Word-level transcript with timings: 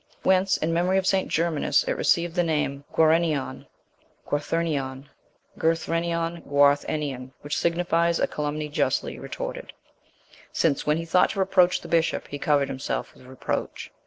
Whence, 0.23 0.57
in 0.57 0.73
memory 0.73 0.97
of 0.97 1.05
St. 1.05 1.27
Germanus, 1.29 1.83
it 1.83 1.91
received 1.91 2.33
the 2.33 2.41
name 2.41 2.85
Guarenniaun 2.91 3.67
(Guartherniaun, 4.27 5.07
Gurthrenion, 5.59 6.41
Gwarth 6.49 6.83
Ennian) 6.89 7.33
which 7.41 7.55
signifies, 7.55 8.19
a 8.19 8.25
calumny 8.25 8.67
justly 8.67 9.19
retorted, 9.19 9.73
since, 10.51 10.87
when 10.87 10.97
he 10.97 11.05
thought 11.05 11.29
to 11.29 11.39
reproach 11.39 11.81
the 11.81 11.87
bishop, 11.87 12.27
he 12.29 12.39
covered 12.39 12.67
himself 12.67 13.13
with 13.13 13.27
reproach." 13.27 13.91